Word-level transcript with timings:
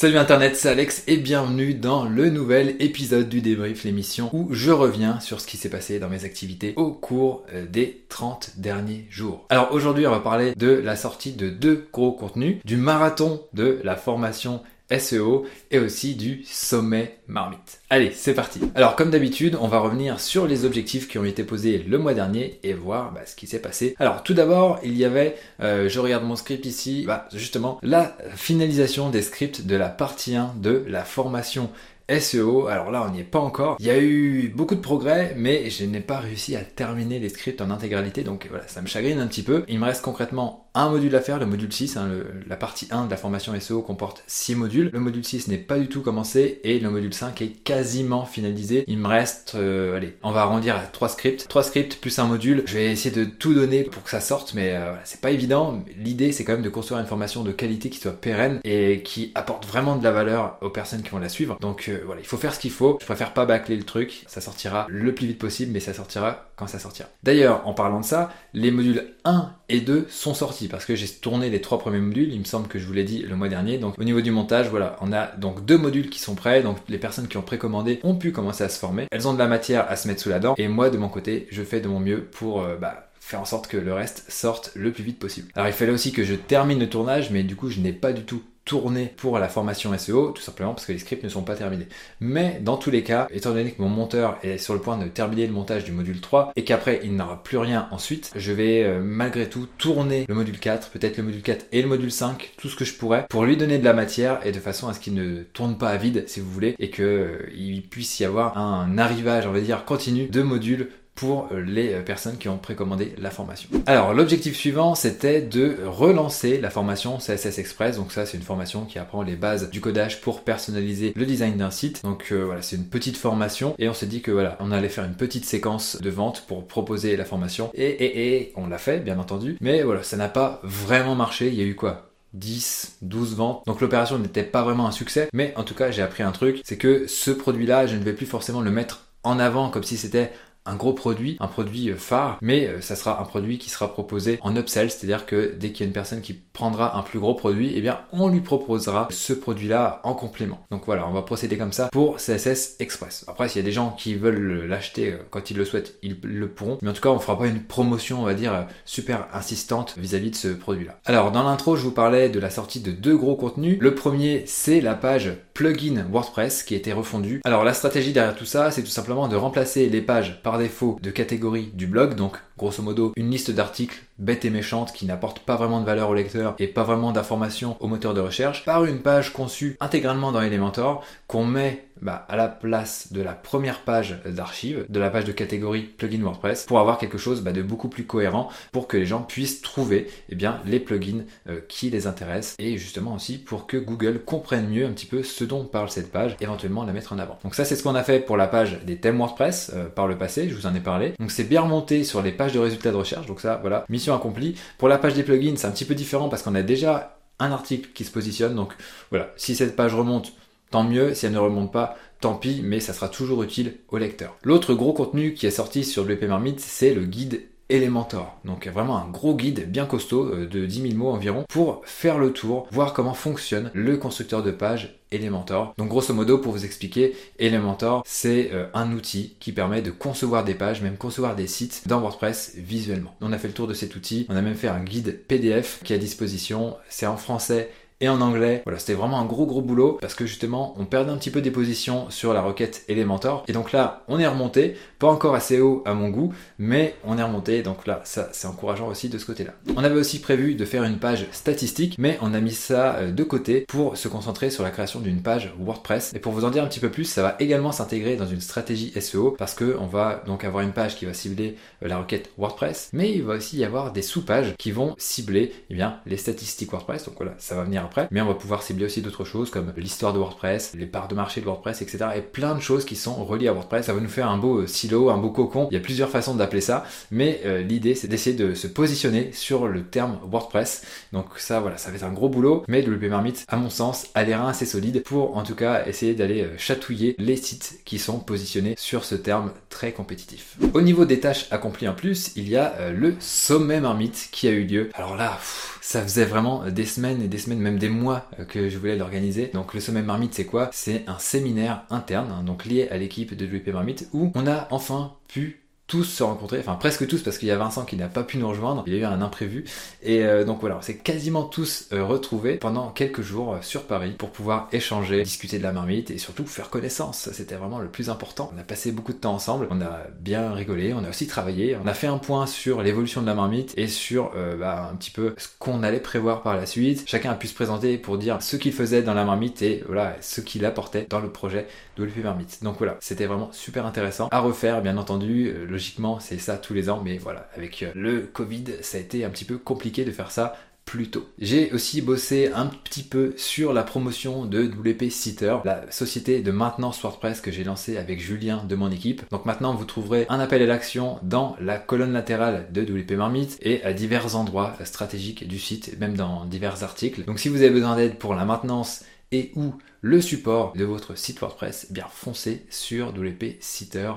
Salut 0.00 0.16
Internet, 0.16 0.56
c'est 0.56 0.70
Alex 0.70 1.04
et 1.08 1.18
bienvenue 1.18 1.74
dans 1.74 2.06
le 2.06 2.30
nouvel 2.30 2.74
épisode 2.80 3.28
du 3.28 3.42
débrief, 3.42 3.84
l'émission 3.84 4.30
où 4.32 4.48
je 4.50 4.70
reviens 4.70 5.20
sur 5.20 5.42
ce 5.42 5.46
qui 5.46 5.58
s'est 5.58 5.68
passé 5.68 5.98
dans 5.98 6.08
mes 6.08 6.24
activités 6.24 6.72
au 6.76 6.90
cours 6.90 7.44
euh, 7.52 7.66
des 7.66 8.06
30 8.08 8.52
derniers 8.56 9.06
jours. 9.10 9.44
Alors 9.50 9.72
aujourd'hui 9.72 10.06
on 10.06 10.10
va 10.10 10.20
parler 10.20 10.54
de 10.56 10.70
la 10.70 10.96
sortie 10.96 11.32
de 11.32 11.50
deux 11.50 11.86
gros 11.92 12.12
contenus, 12.12 12.64
du 12.64 12.78
marathon 12.78 13.42
de 13.52 13.78
la 13.84 13.94
formation 13.94 14.62
SEO 14.98 15.46
et 15.70 15.78
aussi 15.78 16.14
du 16.14 16.42
sommet 16.44 17.18
marmite. 17.26 17.80
Allez, 17.90 18.12
c'est 18.14 18.34
parti. 18.34 18.60
Alors 18.74 18.96
comme 18.96 19.10
d'habitude, 19.10 19.56
on 19.60 19.68
va 19.68 19.80
revenir 19.80 20.20
sur 20.20 20.46
les 20.46 20.64
objectifs 20.64 21.08
qui 21.08 21.18
ont 21.18 21.24
été 21.24 21.44
posés 21.44 21.78
le 21.78 21.98
mois 21.98 22.14
dernier 22.14 22.58
et 22.62 22.72
voir 22.72 23.12
bah, 23.12 23.22
ce 23.26 23.36
qui 23.36 23.46
s'est 23.46 23.60
passé. 23.60 23.94
Alors 23.98 24.22
tout 24.22 24.34
d'abord, 24.34 24.78
il 24.82 24.96
y 24.96 25.04
avait, 25.04 25.36
euh, 25.60 25.88
je 25.88 26.00
regarde 26.00 26.24
mon 26.24 26.36
script 26.36 26.66
ici, 26.66 27.04
bah, 27.06 27.28
justement 27.32 27.78
la 27.82 28.16
finalisation 28.34 29.10
des 29.10 29.22
scripts 29.22 29.66
de 29.66 29.76
la 29.76 29.88
partie 29.88 30.36
1 30.36 30.54
de 30.60 30.84
la 30.88 31.04
formation 31.04 31.70
SEO, 32.18 32.66
alors 32.66 32.90
là 32.90 33.06
on 33.06 33.12
n'y 33.12 33.20
est 33.20 33.24
pas 33.24 33.38
encore. 33.38 33.76
Il 33.78 33.86
y 33.86 33.90
a 33.90 33.98
eu 33.98 34.48
beaucoup 34.48 34.74
de 34.74 34.80
progrès, 34.80 35.34
mais 35.36 35.70
je 35.70 35.84
n'ai 35.84 36.00
pas 36.00 36.18
réussi 36.18 36.56
à 36.56 36.60
terminer 36.60 37.18
les 37.18 37.28
scripts 37.28 37.60
en 37.60 37.70
intégralité, 37.70 38.22
donc 38.22 38.46
voilà, 38.50 38.66
ça 38.66 38.82
me 38.82 38.86
chagrine 38.86 39.20
un 39.20 39.26
petit 39.26 39.42
peu. 39.42 39.64
Il 39.68 39.78
me 39.78 39.84
reste 39.84 40.02
concrètement 40.02 40.69
un 40.74 40.88
module 40.88 41.14
à 41.16 41.20
faire, 41.20 41.38
le 41.38 41.46
module 41.46 41.72
6, 41.72 41.96
hein, 41.96 42.08
la 42.46 42.56
partie 42.56 42.86
1 42.90 43.06
de 43.06 43.10
la 43.10 43.16
formation 43.16 43.58
SEO 43.58 43.82
comporte 43.82 44.22
6 44.26 44.54
modules. 44.54 44.90
Le 44.92 45.00
module 45.00 45.24
6 45.24 45.48
n'est 45.48 45.58
pas 45.58 45.78
du 45.78 45.88
tout 45.88 46.00
commencé 46.00 46.60
et 46.62 46.78
le 46.78 46.90
module 46.90 47.12
5 47.12 47.42
est 47.42 47.48
quasiment 47.48 48.24
finalisé. 48.24 48.84
Il 48.86 48.98
me 48.98 49.08
reste, 49.08 49.54
euh, 49.56 49.96
allez, 49.96 50.16
on 50.22 50.30
va 50.30 50.42
arrondir 50.42 50.76
à 50.76 50.80
3 50.80 51.08
scripts. 51.08 51.48
3 51.48 51.62
scripts 51.64 52.00
plus 52.00 52.18
un 52.18 52.26
module. 52.26 52.62
Je 52.66 52.74
vais 52.74 52.92
essayer 52.92 53.14
de 53.14 53.24
tout 53.24 53.52
donner 53.52 53.82
pour 53.82 54.04
que 54.04 54.10
ça 54.10 54.20
sorte, 54.20 54.54
mais 54.54 54.74
euh, 54.74 54.94
c'est 55.04 55.20
pas 55.20 55.30
évident. 55.30 55.82
L'idée 55.96 56.30
c'est 56.32 56.44
quand 56.44 56.52
même 56.52 56.62
de 56.62 56.68
construire 56.68 57.00
une 57.00 57.06
formation 57.06 57.42
de 57.42 57.52
qualité 57.52 57.90
qui 57.90 57.98
soit 57.98 58.12
pérenne 58.12 58.60
et 58.62 59.02
qui 59.02 59.32
apporte 59.34 59.66
vraiment 59.66 59.96
de 59.96 60.04
la 60.04 60.12
valeur 60.12 60.58
aux 60.60 60.70
personnes 60.70 61.02
qui 61.02 61.10
vont 61.10 61.18
la 61.18 61.28
suivre. 61.28 61.58
Donc 61.60 61.86
euh, 61.88 62.00
voilà, 62.06 62.20
il 62.20 62.26
faut 62.26 62.36
faire 62.36 62.54
ce 62.54 62.60
qu'il 62.60 62.70
faut. 62.70 62.98
Je 63.00 63.06
préfère 63.06 63.32
pas 63.32 63.44
bâcler 63.44 63.76
le 63.76 63.84
truc. 63.84 64.24
Ça 64.28 64.40
sortira 64.40 64.86
le 64.88 65.14
plus 65.14 65.26
vite 65.26 65.38
possible, 65.38 65.72
mais 65.72 65.80
ça 65.80 65.94
sortira 65.94 66.46
quand 66.56 66.68
ça 66.68 66.78
sortira. 66.78 67.08
D'ailleurs, 67.22 67.66
en 67.66 67.74
parlant 67.74 68.00
de 68.00 68.04
ça, 68.04 68.32
les 68.52 68.70
modules 68.70 69.14
1 69.24 69.50
et 69.68 69.80
2 69.80 70.06
sont 70.10 70.34
sortis 70.34 70.59
parce 70.68 70.84
que 70.84 70.94
j'ai 70.94 71.08
tourné 71.08 71.50
les 71.50 71.60
trois 71.60 71.78
premiers 71.78 72.00
modules, 72.00 72.32
il 72.32 72.38
me 72.38 72.44
semble 72.44 72.68
que 72.68 72.78
je 72.78 72.86
vous 72.86 72.92
l'ai 72.92 73.04
dit 73.04 73.22
le 73.22 73.36
mois 73.36 73.48
dernier. 73.48 73.78
Donc 73.78 73.98
au 73.98 74.04
niveau 74.04 74.20
du 74.20 74.30
montage, 74.30 74.68
voilà, 74.68 74.96
on 75.00 75.12
a 75.12 75.26
donc 75.36 75.64
deux 75.64 75.78
modules 75.78 76.10
qui 76.10 76.18
sont 76.18 76.34
prêts, 76.34 76.62
donc 76.62 76.78
les 76.88 76.98
personnes 76.98 77.28
qui 77.28 77.36
ont 77.36 77.42
précommandé 77.42 78.00
ont 78.02 78.14
pu 78.14 78.32
commencer 78.32 78.64
à 78.64 78.68
se 78.68 78.78
former. 78.78 79.06
Elles 79.10 79.28
ont 79.28 79.34
de 79.34 79.38
la 79.38 79.48
matière 79.48 79.90
à 79.90 79.96
se 79.96 80.08
mettre 80.08 80.22
sous 80.22 80.28
la 80.28 80.38
dent 80.38 80.54
et 80.56 80.68
moi 80.68 80.90
de 80.90 80.98
mon 80.98 81.08
côté, 81.08 81.46
je 81.50 81.62
fais 81.62 81.80
de 81.80 81.88
mon 81.88 82.00
mieux 82.00 82.24
pour 82.24 82.62
euh, 82.62 82.76
bah, 82.76 83.10
faire 83.20 83.40
en 83.40 83.44
sorte 83.44 83.68
que 83.68 83.76
le 83.76 83.92
reste 83.92 84.24
sorte 84.28 84.72
le 84.74 84.92
plus 84.92 85.04
vite 85.04 85.18
possible. 85.18 85.48
Alors 85.54 85.68
il 85.68 85.72
fallait 85.72 85.92
aussi 85.92 86.12
que 86.12 86.24
je 86.24 86.34
termine 86.34 86.80
le 86.80 86.88
tournage, 86.88 87.30
mais 87.30 87.42
du 87.42 87.54
coup 87.56 87.70
je 87.70 87.80
n'ai 87.80 87.92
pas 87.92 88.12
du 88.12 88.22
tout 88.22 88.42
tourné 88.70 89.12
pour 89.16 89.40
la 89.40 89.48
formation 89.48 89.98
SEO, 89.98 90.30
tout 90.30 90.42
simplement 90.42 90.74
parce 90.74 90.86
que 90.86 90.92
les 90.92 91.00
scripts 91.00 91.24
ne 91.24 91.28
sont 91.28 91.42
pas 91.42 91.56
terminés. 91.56 91.88
Mais 92.20 92.60
dans 92.62 92.76
tous 92.76 92.92
les 92.92 93.02
cas, 93.02 93.26
étant 93.32 93.50
donné 93.50 93.72
que 93.72 93.82
mon 93.82 93.88
monteur 93.88 94.38
est 94.44 94.58
sur 94.58 94.74
le 94.74 94.80
point 94.80 94.96
de 94.96 95.08
terminer 95.08 95.48
le 95.48 95.52
montage 95.52 95.82
du 95.82 95.90
module 95.90 96.20
3 96.20 96.52
et 96.54 96.62
qu'après 96.62 97.00
il 97.02 97.16
n'aura 97.16 97.42
plus 97.42 97.58
rien 97.58 97.88
ensuite, 97.90 98.30
je 98.36 98.52
vais 98.52 98.84
euh, 98.84 99.00
malgré 99.02 99.48
tout 99.48 99.66
tourner 99.76 100.24
le 100.28 100.34
module 100.36 100.60
4, 100.60 100.90
peut-être 100.90 101.16
le 101.16 101.24
module 101.24 101.42
4 101.42 101.66
et 101.72 101.82
le 101.82 101.88
module 101.88 102.12
5, 102.12 102.52
tout 102.58 102.68
ce 102.68 102.76
que 102.76 102.84
je 102.84 102.94
pourrais, 102.94 103.26
pour 103.28 103.44
lui 103.44 103.56
donner 103.56 103.78
de 103.78 103.84
la 103.84 103.92
matière 103.92 104.38
et 104.46 104.52
de 104.52 104.60
façon 104.60 104.86
à 104.86 104.94
ce 104.94 105.00
qu'il 105.00 105.14
ne 105.14 105.42
tourne 105.42 105.76
pas 105.76 105.88
à 105.88 105.96
vide, 105.96 106.22
si 106.28 106.38
vous 106.38 106.52
voulez, 106.52 106.76
et 106.78 106.90
qu'il 106.90 107.04
euh, 107.04 107.82
puisse 107.90 108.20
y 108.20 108.24
avoir 108.24 108.56
un 108.56 108.98
arrivage, 108.98 109.48
on 109.48 109.52
va 109.52 109.60
dire, 109.60 109.84
continu 109.84 110.26
de 110.26 110.42
modules 110.42 110.90
pour 111.20 111.48
euh, 111.52 111.60
les 111.60 111.92
euh, 111.92 112.00
personnes 112.00 112.38
qui 112.38 112.48
ont 112.48 112.56
précommandé 112.56 113.14
la 113.18 113.30
formation. 113.30 113.68
Alors 113.84 114.14
l'objectif 114.14 114.56
suivant 114.56 114.94
c'était 114.94 115.42
de 115.42 115.76
relancer 115.84 116.58
la 116.58 116.70
formation 116.70 117.18
CSS 117.18 117.58
Express. 117.58 117.96
Donc 117.96 118.10
ça 118.10 118.24
c'est 118.24 118.38
une 118.38 118.42
formation 118.42 118.86
qui 118.86 118.98
apprend 118.98 119.22
les 119.22 119.36
bases 119.36 119.68
du 119.68 119.82
codage 119.82 120.22
pour 120.22 120.40
personnaliser 120.40 121.12
le 121.14 121.26
design 121.26 121.58
d'un 121.58 121.70
site. 121.70 122.02
Donc 122.04 122.28
euh, 122.32 122.46
voilà 122.46 122.62
c'est 122.62 122.76
une 122.76 122.86
petite 122.86 123.18
formation 123.18 123.74
et 123.78 123.90
on 123.90 123.92
s'est 123.92 124.06
dit 124.06 124.22
que 124.22 124.30
voilà 124.30 124.56
on 124.60 124.72
allait 124.72 124.88
faire 124.88 125.04
une 125.04 125.14
petite 125.14 125.44
séquence 125.44 126.00
de 126.00 126.08
vente 126.08 126.44
pour 126.48 126.66
proposer 126.66 127.14
la 127.18 127.26
formation 127.26 127.70
et, 127.74 127.84
et, 127.84 128.36
et 128.38 128.52
on 128.56 128.66
l'a 128.66 128.78
fait 128.78 129.00
bien 129.00 129.18
entendu. 129.18 129.58
Mais 129.60 129.82
voilà 129.82 130.02
ça 130.02 130.16
n'a 130.16 130.28
pas 130.30 130.60
vraiment 130.62 131.16
marché. 131.16 131.48
Il 131.48 131.54
y 131.54 131.60
a 131.60 131.66
eu 131.66 131.74
quoi? 131.74 132.06
10, 132.32 132.96
12 133.02 133.36
ventes. 133.36 133.62
Donc 133.66 133.82
l'opération 133.82 134.18
n'était 134.18 134.42
pas 134.42 134.62
vraiment 134.62 134.86
un 134.86 134.92
succès, 134.92 135.28
mais 135.34 135.52
en 135.56 135.64
tout 135.64 135.74
cas 135.74 135.90
j'ai 135.90 136.00
appris 136.00 136.22
un 136.22 136.32
truc, 136.32 136.62
c'est 136.64 136.78
que 136.78 137.06
ce 137.08 137.30
produit-là, 137.30 137.86
je 137.86 137.96
ne 137.96 138.04
vais 138.04 138.14
plus 138.14 138.24
forcément 138.24 138.62
le 138.62 138.70
mettre 138.70 139.02
en 139.22 139.38
avant 139.38 139.68
comme 139.68 139.82
si 139.82 139.96
c'était 139.96 140.32
un 140.66 140.76
gros 140.76 140.92
produit, 140.92 141.36
un 141.40 141.46
produit 141.46 141.90
euh, 141.90 141.96
phare, 141.96 142.38
mais 142.42 142.66
euh, 142.66 142.80
ça 142.80 142.96
sera 142.96 143.20
un 143.20 143.24
produit 143.24 143.58
qui 143.58 143.70
sera 143.70 143.92
proposé 143.92 144.38
en 144.42 144.54
upsell, 144.56 144.90
c'est-à-dire 144.90 145.26
que 145.26 145.54
dès 145.58 145.72
qu'il 145.72 145.80
y 145.80 145.82
a 145.84 145.86
une 145.86 145.92
personne 145.92 146.20
qui 146.20 146.34
prendra 146.34 146.96
un 146.98 147.02
plus 147.02 147.18
gros 147.18 147.34
produit, 147.34 147.72
eh 147.74 147.80
bien 147.80 148.00
on 148.12 148.28
lui 148.28 148.40
proposera 148.40 149.08
ce 149.10 149.32
produit-là 149.32 150.00
en 150.04 150.14
complément. 150.14 150.60
Donc 150.70 150.82
voilà, 150.86 151.08
on 151.08 151.12
va 151.12 151.22
procéder 151.22 151.56
comme 151.56 151.72
ça 151.72 151.88
pour 151.90 152.16
CSS 152.16 152.76
Express. 152.78 153.24
Après, 153.28 153.48
s'il 153.48 153.60
y 153.60 153.64
a 153.64 153.66
des 153.66 153.72
gens 153.72 153.94
qui 153.96 154.14
veulent 154.14 154.66
l'acheter 154.66 155.12
euh, 155.12 155.18
quand 155.30 155.50
ils 155.50 155.56
le 155.56 155.64
souhaitent, 155.64 155.98
ils 156.02 156.18
le 156.22 156.48
pourront, 156.48 156.78
mais 156.82 156.90
en 156.90 156.92
tout 156.92 157.02
cas, 157.02 157.10
on 157.10 157.18
fera 157.18 157.38
pas 157.38 157.46
une 157.46 157.62
promotion, 157.62 158.20
on 158.20 158.24
va 158.24 158.34
dire, 158.34 158.66
super 158.84 159.28
insistante 159.32 159.94
vis-à-vis 159.96 160.30
de 160.30 160.36
ce 160.36 160.48
produit-là. 160.48 160.98
Alors, 161.04 161.32
dans 161.32 161.42
l'intro, 161.42 161.76
je 161.76 161.82
vous 161.82 161.90
parlais 161.90 162.28
de 162.28 162.38
la 162.38 162.50
sortie 162.50 162.80
de 162.80 162.90
deux 162.90 163.16
gros 163.16 163.36
contenus. 163.36 163.78
Le 163.80 163.94
premier, 163.94 164.44
c'est 164.46 164.80
la 164.80 164.94
page 164.94 165.32
plugin 165.54 166.04
WordPress 166.10 166.62
qui 166.62 166.74
a 166.74 166.76
été 166.76 166.92
refondue. 166.92 167.40
Alors, 167.44 167.64
la 167.64 167.74
stratégie 167.74 168.12
derrière 168.12 168.34
tout 168.34 168.44
ça, 168.44 168.70
c'est 168.70 168.82
tout 168.82 168.88
simplement 168.88 169.28
de 169.28 169.36
remplacer 169.36 169.88
les 169.88 170.02
pages 170.02 170.42
par 170.42 170.49
défaut 170.58 170.98
de 171.02 171.10
catégorie 171.10 171.70
du 171.74 171.86
blog, 171.86 172.14
donc 172.14 172.36
grosso 172.60 172.82
modo 172.82 173.12
une 173.16 173.30
liste 173.30 173.50
d'articles 173.50 174.04
bêtes 174.20 174.44
et 174.44 174.50
méchantes 174.50 174.92
qui 174.92 175.06
n'apportent 175.06 175.40
pas 175.40 175.56
vraiment 175.56 175.80
de 175.80 175.86
valeur 175.86 176.10
au 176.10 176.14
lecteur 176.14 176.54
et 176.58 176.66
pas 176.66 176.84
vraiment 176.84 177.10
d'informations 177.10 177.76
au 177.80 177.88
moteur 177.88 178.12
de 178.12 178.20
recherche, 178.20 178.64
par 178.66 178.84
une 178.84 179.00
page 179.00 179.32
conçue 179.32 179.76
intégralement 179.80 180.30
dans 180.30 180.42
Elementor 180.42 181.02
qu'on 181.26 181.46
met 181.46 181.86
bah, 182.02 182.24
à 182.28 182.36
la 182.36 182.48
place 182.48 183.12
de 183.12 183.20
la 183.20 183.32
première 183.32 183.80
page 183.80 184.18
d'archive, 184.24 184.86
de 184.88 185.00
la 185.00 185.10
page 185.10 185.24
de 185.24 185.32
catégorie 185.32 185.82
plugin 185.82 186.22
WordPress, 186.22 186.64
pour 186.64 186.80
avoir 186.80 186.98
quelque 186.98 187.18
chose 187.18 187.42
bah, 187.42 187.52
de 187.52 187.62
beaucoup 187.62 187.88
plus 187.88 188.04
cohérent 188.04 188.48
pour 188.72 188.88
que 188.88 188.96
les 188.96 189.04
gens 189.06 189.22
puissent 189.22 189.60
trouver 189.60 190.08
eh 190.28 190.34
bien, 190.34 190.60
les 190.64 190.80
plugins 190.80 191.24
euh, 191.48 191.60
qui 191.68 191.90
les 191.90 192.06
intéressent 192.06 192.56
et 192.58 192.78
justement 192.78 193.14
aussi 193.14 193.38
pour 193.38 193.66
que 193.66 193.76
Google 193.76 194.20
comprenne 194.24 194.68
mieux 194.68 194.86
un 194.86 194.92
petit 194.92 195.06
peu 195.06 195.22
ce 195.22 195.44
dont 195.44 195.64
parle 195.64 195.90
cette 195.90 196.10
page, 196.10 196.36
éventuellement 196.40 196.84
la 196.84 196.92
mettre 196.92 197.12
en 197.12 197.18
avant. 197.18 197.38
Donc 197.42 197.54
ça 197.54 197.64
c'est 197.64 197.76
ce 197.76 197.82
qu'on 197.82 197.94
a 197.94 198.02
fait 198.02 198.20
pour 198.20 198.36
la 198.36 198.46
page 198.46 198.80
des 198.84 198.96
thèmes 198.96 199.18
WordPress 199.18 199.72
euh, 199.74 199.88
par 199.88 200.06
le 200.06 200.16
passé, 200.16 200.48
je 200.48 200.54
vous 200.54 200.66
en 200.66 200.74
ai 200.74 200.80
parlé. 200.80 201.12
Donc 201.18 201.30
c'est 201.30 201.44
bien 201.44 201.62
remonté 201.62 202.04
sur 202.04 202.22
les 202.22 202.32
pages 202.32 202.49
de 202.52 202.58
résultats 202.58 202.90
de 202.90 202.96
recherche, 202.96 203.26
donc 203.26 203.40
ça 203.40 203.58
voilà, 203.60 203.84
mission 203.88 204.14
accomplie. 204.14 204.54
Pour 204.78 204.88
la 204.88 204.98
page 204.98 205.14
des 205.14 205.22
plugins 205.22 205.56
c'est 205.56 205.66
un 205.66 205.72
petit 205.72 205.84
peu 205.84 205.94
différent 205.94 206.28
parce 206.28 206.42
qu'on 206.42 206.54
a 206.54 206.62
déjà 206.62 207.18
un 207.38 207.52
article 207.52 207.90
qui 207.94 208.04
se 208.04 208.10
positionne, 208.10 208.54
donc 208.54 208.74
voilà, 209.10 209.30
si 209.36 209.54
cette 209.54 209.76
page 209.76 209.94
remonte, 209.94 210.32
tant 210.70 210.84
mieux, 210.84 211.14
si 211.14 211.26
elle 211.26 211.32
ne 211.32 211.38
remonte 211.38 211.72
pas, 211.72 211.96
tant 212.20 212.34
pis, 212.34 212.60
mais 212.62 212.80
ça 212.80 212.92
sera 212.92 213.08
toujours 213.08 213.42
utile 213.42 213.76
au 213.88 213.98
lecteur. 213.98 214.36
L'autre 214.42 214.74
gros 214.74 214.92
contenu 214.92 215.34
qui 215.34 215.46
est 215.46 215.50
sorti 215.50 215.84
sur 215.84 216.04
WP 216.04 216.24
Marmite, 216.24 216.60
c'est 216.60 216.94
le 216.94 217.04
guide 217.04 217.42
Elementor. 217.70 218.36
Donc 218.44 218.66
vraiment 218.66 218.98
un 218.98 219.08
gros 219.08 219.34
guide 219.34 219.70
bien 219.70 219.86
costaud 219.86 220.26
euh, 220.26 220.46
de 220.46 220.66
10 220.66 220.82
000 220.82 220.94
mots 220.94 221.10
environ 221.10 221.44
pour 221.48 221.82
faire 221.84 222.18
le 222.18 222.32
tour, 222.32 222.66
voir 222.72 222.92
comment 222.92 223.14
fonctionne 223.14 223.70
le 223.74 223.96
constructeur 223.96 224.42
de 224.42 224.50
page 224.50 224.96
Elementor. 225.12 225.74
Donc 225.76 225.88
grosso 225.88 226.14
modo 226.14 226.38
pour 226.38 226.52
vous 226.52 226.64
expliquer, 226.64 227.16
Elementor 227.38 228.02
c'est 228.06 228.50
euh, 228.52 228.66
un 228.74 228.92
outil 228.92 229.36
qui 229.40 229.52
permet 229.52 229.82
de 229.82 229.90
concevoir 229.90 230.44
des 230.44 230.54
pages, 230.54 230.82
même 230.82 230.96
concevoir 230.96 231.34
des 231.34 231.48
sites 231.48 231.82
dans 231.86 232.00
WordPress 232.00 232.54
visuellement. 232.56 233.14
On 233.20 233.32
a 233.32 233.38
fait 233.38 233.48
le 233.48 233.54
tour 233.54 233.66
de 233.66 233.74
cet 233.74 233.96
outil, 233.96 234.26
on 234.28 234.36
a 234.36 234.42
même 234.42 234.54
fait 234.54 234.68
un 234.68 234.82
guide 234.82 235.20
PDF 235.26 235.80
qui 235.84 235.92
est 235.92 235.96
à 235.96 235.98
disposition, 235.98 236.76
c'est 236.88 237.06
en 237.06 237.16
français 237.16 237.70
et 238.00 238.08
en 238.08 238.20
anglais. 238.20 238.62
Voilà, 238.64 238.78
c'était 238.78 238.94
vraiment 238.94 239.20
un 239.20 239.24
gros 239.24 239.46
gros 239.46 239.62
boulot 239.62 239.98
parce 240.00 240.14
que 240.14 240.26
justement 240.26 240.74
on 240.78 240.84
perdait 240.84 241.10
un 241.10 241.16
petit 241.16 241.30
peu 241.30 241.40
des 241.40 241.50
positions 241.50 242.10
sur 242.10 242.32
la 242.32 242.40
requête 242.40 242.84
Elementor 242.88 243.44
et 243.48 243.52
donc 243.52 243.72
là 243.72 244.04
on 244.08 244.18
est 244.18 244.26
remonté, 244.26 244.76
pas 244.98 245.08
encore 245.08 245.34
assez 245.34 245.60
haut 245.60 245.82
à 245.84 245.94
mon 245.94 246.08
goût, 246.08 246.32
mais 246.58 246.94
on 247.04 247.18
est 247.18 247.22
remonté 247.22 247.62
donc 247.62 247.86
là 247.86 248.00
ça 248.04 248.28
c'est 248.32 248.46
encourageant 248.46 248.88
aussi 248.88 249.08
de 249.08 249.18
ce 249.18 249.26
côté-là. 249.26 249.52
On 249.76 249.84
avait 249.84 249.98
aussi 249.98 250.20
prévu 250.20 250.54
de 250.54 250.64
faire 250.64 250.84
une 250.84 250.98
page 250.98 251.26
statistique 251.32 251.96
mais 251.98 252.18
on 252.22 252.34
a 252.34 252.40
mis 252.40 252.52
ça 252.52 252.96
euh, 252.96 253.12
de 253.12 253.24
côté 253.24 253.64
pour 253.68 253.96
se 253.96 254.08
concentrer 254.08 254.50
sur 254.50 254.62
la 254.62 254.70
création 254.70 255.00
d'une 255.00 255.22
page 255.22 255.52
WordPress 255.58 256.12
et 256.14 256.18
pour 256.18 256.32
vous 256.32 256.44
en 256.44 256.50
dire 256.50 256.64
un 256.64 256.68
petit 256.68 256.80
peu 256.80 256.90
plus 256.90 257.04
ça 257.04 257.22
va 257.22 257.36
également 257.38 257.72
s'intégrer 257.72 258.16
dans 258.16 258.26
une 258.26 258.40
stratégie 258.40 258.92
SEO 259.00 259.32
parce 259.32 259.54
que 259.54 259.76
on 259.78 259.86
va 259.86 260.22
donc 260.26 260.44
avoir 260.44 260.64
une 260.64 260.72
page 260.72 260.96
qui 260.96 261.04
va 261.04 261.12
cibler 261.12 261.56
euh, 261.82 261.88
la 261.88 261.98
requête 261.98 262.30
WordPress 262.38 262.90
mais 262.92 263.12
il 263.12 263.22
va 263.22 263.34
aussi 263.34 263.58
y 263.58 263.64
avoir 263.64 263.92
des 263.92 264.02
sous-pages 264.02 264.54
qui 264.58 264.72
vont 264.72 264.94
cibler 264.98 265.52
eh 265.68 265.74
bien, 265.74 265.98
les 266.06 266.16
statistiques 266.16 266.70
WordPress 266.70 267.04
donc 267.04 267.16
voilà 267.16 267.34
ça 267.38 267.54
va 267.54 267.64
venir 267.64 267.82
mais 268.10 268.20
on 268.20 268.26
va 268.26 268.34
pouvoir 268.34 268.62
cibler 268.62 268.84
aussi 268.84 269.02
d'autres 269.02 269.24
choses 269.24 269.50
comme 269.50 269.72
l'histoire 269.76 270.12
de 270.12 270.18
WordPress, 270.18 270.72
les 270.74 270.86
parts 270.86 271.08
de 271.08 271.14
marché 271.14 271.40
de 271.40 271.46
WordPress, 271.46 271.82
etc. 271.82 271.98
Et 272.16 272.20
plein 272.20 272.54
de 272.54 272.60
choses 272.60 272.84
qui 272.84 272.96
sont 272.96 273.24
reliées 273.24 273.48
à 273.48 273.52
WordPress. 273.52 273.86
Ça 273.86 273.92
va 273.92 274.00
nous 274.00 274.08
faire 274.08 274.28
un 274.28 274.38
beau 274.38 274.60
euh, 274.60 274.66
silo, 274.66 275.10
un 275.10 275.16
beau 275.16 275.30
cocon. 275.30 275.68
Il 275.70 275.74
y 275.74 275.76
a 275.76 275.80
plusieurs 275.80 276.10
façons 276.10 276.34
d'appeler 276.34 276.60
ça, 276.60 276.84
mais 277.10 277.40
euh, 277.44 277.62
l'idée 277.62 277.94
c'est 277.94 278.08
d'essayer 278.08 278.36
de 278.36 278.54
se 278.54 278.66
positionner 278.66 279.30
sur 279.32 279.66
le 279.68 279.82
terme 279.82 280.18
WordPress. 280.30 280.82
Donc 281.12 281.26
ça, 281.38 281.60
voilà, 281.60 281.76
ça 281.76 281.90
va 281.90 281.96
être 281.96 282.04
un 282.04 282.12
gros 282.12 282.28
boulot, 282.28 282.64
mais 282.68 282.82
WP 282.82 283.04
Marmite, 283.04 283.44
à 283.48 283.56
mon 283.56 283.70
sens, 283.70 284.06
a 284.14 284.24
les 284.24 284.34
reins 284.34 284.48
assez 284.48 284.66
solides 284.66 285.02
pour 285.02 285.36
en 285.36 285.42
tout 285.42 285.54
cas 285.54 285.86
essayer 285.86 286.14
d'aller 286.14 286.42
euh, 286.42 286.56
chatouiller 286.58 287.14
les 287.18 287.36
sites 287.36 287.80
qui 287.84 287.98
sont 287.98 288.18
positionnés 288.18 288.74
sur 288.78 289.04
ce 289.04 289.14
terme 289.14 289.52
très 289.68 289.92
compétitif. 289.92 290.56
Au 290.74 290.80
niveau 290.80 291.04
des 291.04 291.20
tâches 291.20 291.46
accomplies 291.50 291.88
en 291.88 291.94
plus, 291.94 292.32
il 292.36 292.48
y 292.48 292.56
a 292.56 292.90
le 292.92 293.14
sommet 293.18 293.80
Marmite 293.80 294.28
qui 294.30 294.48
a 294.48 294.50
eu 294.50 294.64
lieu. 294.64 294.90
Alors 294.94 295.16
là, 295.16 295.38
ça 295.80 296.02
faisait 296.02 296.24
vraiment 296.24 296.64
des 296.68 296.84
semaines 296.84 297.22
et 297.22 297.28
des 297.28 297.38
semaines, 297.38 297.58
même 297.58 297.78
des 297.80 297.88
mois 297.88 298.30
que 298.48 298.68
je 298.68 298.78
voulais 298.78 298.96
l'organiser. 298.96 299.50
Donc 299.52 299.74
le 299.74 299.80
sommet 299.80 300.02
marmite 300.02 300.34
c'est 300.34 300.46
quoi? 300.46 300.70
C'est 300.72 301.02
un 301.08 301.18
séminaire 301.18 301.84
interne, 301.90 302.30
hein, 302.30 302.44
donc 302.44 302.64
lié 302.64 302.88
à 302.90 302.98
l'équipe 302.98 303.34
de 303.34 303.46
WP 303.46 303.68
Marmite, 303.72 304.08
où 304.12 304.30
on 304.36 304.46
a 304.46 304.68
enfin 304.70 305.14
pu 305.26 305.62
tous 305.90 306.04
se 306.04 306.22
rencontrer, 306.22 306.60
enfin 306.60 306.76
presque 306.76 307.08
tous 307.08 307.20
parce 307.20 307.36
qu'il 307.36 307.48
y 307.48 307.50
a 307.50 307.56
Vincent 307.56 307.84
qui 307.84 307.96
n'a 307.96 308.06
pas 308.06 308.22
pu 308.22 308.38
nous 308.38 308.48
rejoindre, 308.48 308.84
il 308.86 308.94
y 308.94 308.96
a 308.96 309.00
eu 309.00 309.04
un 309.04 309.20
imprévu 309.20 309.64
et 310.04 310.24
euh, 310.24 310.44
donc 310.44 310.60
voilà, 310.60 310.78
c'est 310.82 310.96
quasiment 310.96 311.42
tous 311.42 311.88
euh, 311.92 312.04
retrouvés 312.04 312.58
pendant 312.58 312.90
quelques 312.90 313.22
jours 313.22 313.54
euh, 313.54 313.58
sur 313.60 313.82
Paris 313.82 314.14
pour 314.16 314.30
pouvoir 314.30 314.68
échanger, 314.70 315.24
discuter 315.24 315.58
de 315.58 315.64
la 315.64 315.72
marmite 315.72 316.12
et 316.12 316.18
surtout 316.18 316.46
faire 316.46 316.70
connaissance. 316.70 317.28
C'était 317.32 317.56
vraiment 317.56 317.80
le 317.80 317.88
plus 317.88 318.08
important. 318.08 318.52
On 318.54 318.60
a 318.60 318.62
passé 318.62 318.92
beaucoup 318.92 319.12
de 319.12 319.18
temps 319.18 319.34
ensemble, 319.34 319.66
on 319.70 319.80
a 319.80 320.04
bien 320.20 320.52
rigolé, 320.52 320.94
on 320.94 321.02
a 321.02 321.08
aussi 321.08 321.26
travaillé, 321.26 321.76
on 321.82 321.88
a 321.88 321.94
fait 321.94 322.06
un 322.06 322.18
point 322.18 322.46
sur 322.46 322.82
l'évolution 322.82 323.20
de 323.20 323.26
la 323.26 323.34
marmite 323.34 323.74
et 323.76 323.88
sur 323.88 324.30
bah, 324.60 324.90
un 324.92 324.94
petit 324.94 325.10
peu 325.10 325.34
ce 325.38 325.48
qu'on 325.58 325.82
allait 325.82 325.98
prévoir 325.98 326.42
par 326.42 326.54
la 326.54 326.66
suite. 326.66 327.02
Chacun 327.06 327.32
a 327.32 327.34
pu 327.34 327.48
se 327.48 327.54
présenter 327.54 327.98
pour 327.98 328.16
dire 328.16 328.40
ce 328.40 328.54
qu'il 328.54 328.72
faisait 328.72 329.02
dans 329.02 329.14
la 329.14 329.24
marmite 329.24 329.60
et 329.62 329.82
voilà 329.88 330.16
ce 330.20 330.40
qu'il 330.40 330.64
apportait 330.64 331.06
dans 331.10 331.18
le 331.18 331.30
projet 331.30 331.66
de 331.96 332.04
l'UP 332.04 332.22
Marmite. 332.22 332.62
Donc 332.62 332.78
voilà, 332.78 332.96
c'était 333.00 333.26
vraiment 333.26 333.50
super 333.52 333.86
intéressant 333.86 334.28
à 334.30 334.38
refaire 334.38 334.82
bien 334.82 334.96
entendu. 334.96 335.52
Logiquement, 335.80 336.20
c'est 336.20 336.36
ça 336.36 336.58
tous 336.58 336.74
les 336.74 336.90
ans, 336.90 337.00
mais 337.02 337.16
voilà, 337.16 337.48
avec 337.56 337.82
euh, 337.82 337.90
le 337.94 338.20
Covid, 338.20 338.64
ça 338.82 338.98
a 338.98 339.00
été 339.00 339.24
un 339.24 339.30
petit 339.30 339.46
peu 339.46 339.56
compliqué 339.56 340.04
de 340.04 340.10
faire 340.10 340.30
ça 340.30 340.58
plus 340.84 341.08
tôt. 341.08 341.26
J'ai 341.38 341.72
aussi 341.72 342.02
bossé 342.02 342.50
un 342.54 342.66
petit 342.66 343.02
peu 343.02 343.32
sur 343.38 343.72
la 343.72 343.82
promotion 343.82 344.44
de 344.44 344.64
WP 344.64 345.08
Sitter, 345.08 345.56
la 345.64 345.90
société 345.90 346.42
de 346.42 346.50
maintenance 346.50 347.00
WordPress 347.00 347.40
que 347.40 347.50
j'ai 347.50 347.64
lancée 347.64 347.96
avec 347.96 348.20
Julien 348.20 348.62
de 348.68 348.74
mon 348.74 348.90
équipe. 348.90 349.22
Donc 349.30 349.46
maintenant, 349.46 349.72
vous 349.72 349.86
trouverez 349.86 350.26
un 350.28 350.38
appel 350.38 350.60
à 350.60 350.66
l'action 350.66 351.18
dans 351.22 351.56
la 351.60 351.78
colonne 351.78 352.12
latérale 352.12 352.66
de 352.72 352.82
WP 352.82 353.12
Marmite 353.12 353.56
et 353.62 353.82
à 353.82 353.94
divers 353.94 354.36
endroits 354.36 354.74
stratégiques 354.84 355.48
du 355.48 355.58
site, 355.58 355.98
même 355.98 356.14
dans 356.14 356.44
divers 356.44 356.82
articles. 356.82 357.24
Donc 357.24 357.38
si 357.38 357.48
vous 357.48 357.62
avez 357.62 357.70
besoin 357.70 357.96
d'aide 357.96 358.16
pour 358.16 358.34
la 358.34 358.44
maintenance 358.44 359.04
et 359.32 359.52
ou 359.54 359.72
le 360.02 360.20
support 360.20 360.74
de 360.76 360.84
votre 360.84 361.16
site 361.16 361.40
WordPress, 361.40 361.86
eh 361.88 361.94
bien 361.94 362.06
foncez 362.10 362.66
sur 362.68 363.14
WP 363.14 363.56
Sitter 363.60 364.12